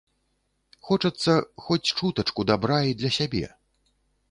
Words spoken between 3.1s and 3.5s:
сябе.